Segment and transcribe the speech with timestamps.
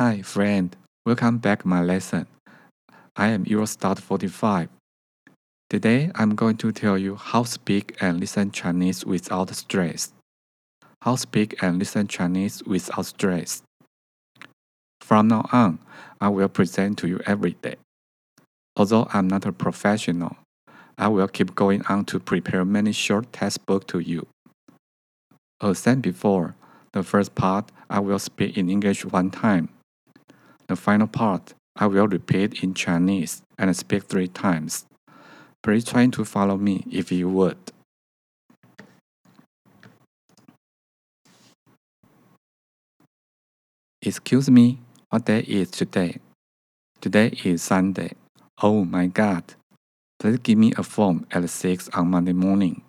[0.00, 0.74] Hi, friend.
[1.04, 2.26] Welcome back my lesson.
[3.16, 4.70] I am your start 45.
[5.68, 10.14] Today I'm going to tell you how speak and listen Chinese without stress.
[11.02, 13.62] How speak and listen Chinese without stress.
[15.02, 15.80] From now on,
[16.18, 17.76] I will present to you every day.
[18.76, 20.38] Although I'm not a professional,
[20.96, 24.26] I will keep going on to prepare many short textbook to you.
[25.60, 26.54] As said before,
[26.94, 29.68] the first part I will speak in English one time.
[30.70, 34.84] The final part I will repeat in Chinese and speak three times.
[35.64, 37.58] Please try to follow me if you would.
[44.00, 44.78] Excuse me,
[45.08, 46.18] what day is today?
[47.00, 48.12] Today is Sunday.
[48.62, 49.42] Oh my god.
[50.20, 52.82] Please give me a form at 6 on Monday morning.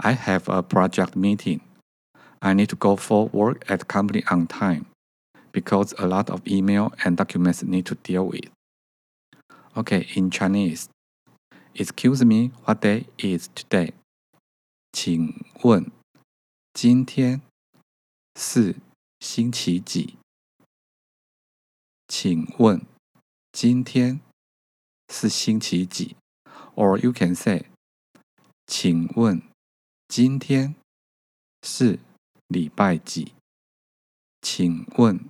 [0.00, 1.60] I have a project meeting.
[2.42, 4.86] I need to go for work at company on time
[5.53, 8.49] because a lot of email and documents need to deal with.
[9.75, 10.89] Okay, in Chinese.
[11.75, 13.93] Excuse me, what day is today?
[14.91, 15.91] 请问
[16.73, 17.41] 今天
[18.35, 18.75] 是
[19.19, 20.17] 星期几？
[22.07, 22.81] 请问
[23.51, 24.19] 今天
[25.09, 26.15] 是星期几？
[26.75, 27.65] Or you can say，
[28.65, 29.41] 请问
[30.07, 30.75] 今天
[31.61, 31.99] 是
[32.47, 33.33] 礼拜几？
[34.41, 35.29] 请问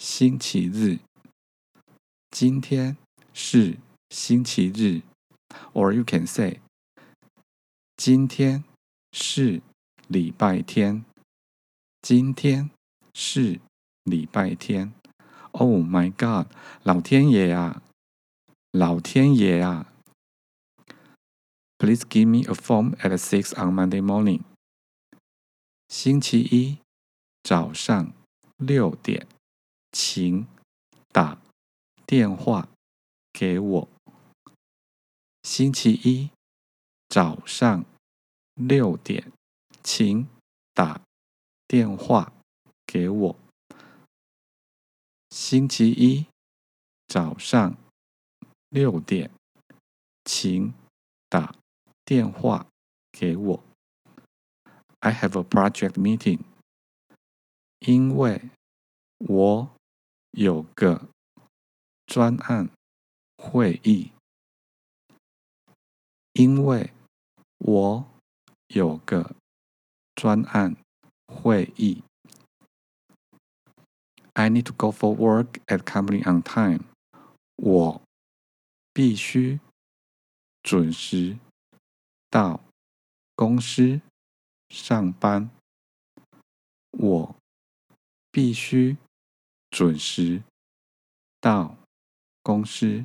[0.00, 0.98] 星期日。
[2.30, 2.96] 今天
[3.34, 3.76] 是
[4.08, 5.02] 星期日。
[5.74, 6.60] Or you can say，
[7.98, 8.64] 今天
[9.12, 9.60] 是
[10.08, 11.04] 礼拜天。
[12.00, 12.70] 今天
[13.12, 13.60] 是
[14.04, 14.94] 礼拜天。
[15.50, 16.50] Oh my God！
[16.82, 17.82] 老天爷啊！
[18.70, 19.92] 老天爷啊
[21.76, 24.40] ！Please give me a form at six on Monday morning。
[25.88, 26.78] 星期一
[27.42, 28.14] 早上
[28.56, 29.26] 六点，
[29.92, 30.46] 请
[31.08, 31.40] 打
[32.06, 32.68] 电话
[33.32, 33.88] 给我。
[35.42, 36.30] 星期一
[37.08, 37.84] 早上
[38.54, 39.32] 六点，
[39.82, 40.28] 请
[40.74, 41.00] 打
[41.66, 42.32] 电话
[42.86, 43.36] 给我。
[45.30, 46.26] 星期一
[47.06, 47.76] 早上
[48.68, 49.30] 六点，
[50.24, 50.72] 请
[51.28, 51.54] 打
[52.04, 52.66] 电话
[53.10, 53.64] 给我。
[55.00, 56.40] I have a project meeting，
[57.78, 58.50] 因为
[59.18, 59.70] 我
[60.32, 61.08] 有个
[62.06, 62.70] 专案
[63.36, 64.12] 会议。
[66.32, 66.92] 因为
[67.58, 68.06] 我
[68.68, 69.34] 有个
[70.14, 70.76] 专案
[71.26, 72.02] 会议。
[74.34, 76.84] I need to go for work at company on time。
[77.56, 78.00] 我
[78.92, 79.60] 必须
[80.62, 81.36] 准时
[82.30, 82.60] 到
[83.34, 84.00] 公司
[84.70, 85.50] 上班。
[86.92, 87.36] 我
[88.30, 88.96] 必须
[89.70, 90.42] 准时
[91.40, 91.76] 到
[92.42, 93.04] 公司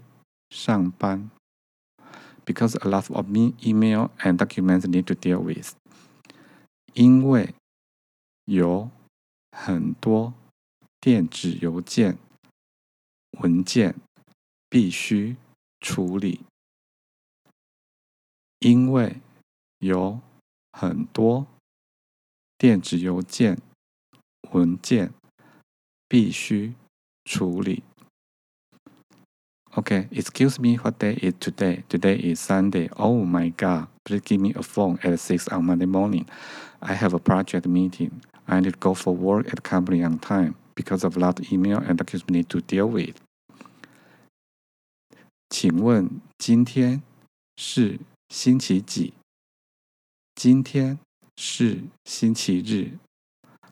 [0.50, 1.30] 上班。
[2.46, 5.74] Because a lot of me email and documents need to deal with。
[6.94, 7.54] 因为
[8.46, 8.90] 有
[9.52, 10.34] 很多。
[11.02, 12.18] 电子邮件
[13.34, 13.94] 文件
[14.68, 15.36] 必须
[15.80, 16.42] 处理，
[18.58, 19.22] 因为
[19.78, 20.20] 有
[20.72, 21.46] 很多
[22.58, 23.62] 电子邮件
[24.50, 25.14] 文件
[26.09, 26.75] 必须
[27.25, 27.83] 处理。
[29.73, 31.85] Okay, excuse me, what day is today?
[31.89, 32.89] Today is Sunday.
[32.97, 33.87] Oh my God!
[34.05, 36.27] Please give me a phone at six on Monday morning.
[36.81, 38.23] I have a project meeting.
[38.47, 40.57] I need to go for work at company on time.
[40.81, 43.17] because of a lot of email and documents need to deal with。
[45.51, 47.03] 请问今天
[47.57, 49.13] 是星期几？
[50.35, 50.99] 今天
[51.37, 52.99] 是星期日。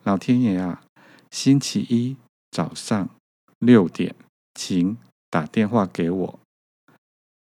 [0.04, 0.82] 老天爷啊，
[1.30, 2.16] 星期一
[2.53, 3.09] 早上
[3.57, 4.15] 六点，
[4.53, 4.95] 请
[5.31, 6.39] 打电话给我，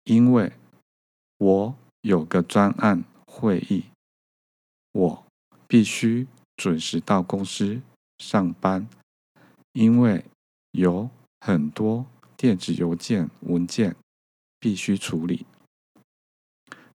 [0.05, 0.53] 因为
[1.37, 3.83] 我有个专案会议，
[4.93, 5.25] 我
[5.67, 6.25] 必须
[6.55, 7.81] 准时到公司
[8.19, 8.87] 上班。
[9.73, 10.23] 因为
[10.71, 11.09] 有
[11.41, 12.05] 很多
[12.37, 13.95] 电子邮件文件
[14.59, 15.45] 必须处理，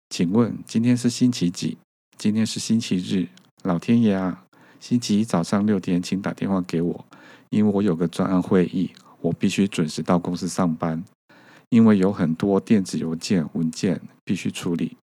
[0.09, 1.77] 请问今天是星期几？
[2.17, 3.27] 今天是星期日。
[3.63, 4.45] 老天爷啊，
[4.79, 7.05] 星期一早上六点，请打电话给我，
[7.55, 8.91] 因为我有个专案会议，
[9.21, 11.01] 我必须准时到公司上班，
[11.69, 14.97] 因为有很多电子邮件文件必须处理。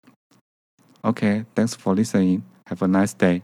[1.00, 2.42] OK，thanks for listening.
[2.66, 3.40] Have a nice day.